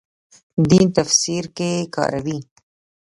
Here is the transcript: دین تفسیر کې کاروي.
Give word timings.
دین 0.69 0.87
تفسیر 0.97 1.43
کې 1.57 1.71
کاروي. 1.95 2.39